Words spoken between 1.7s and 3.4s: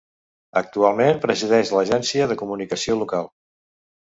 l'Agència de Comunicació Local.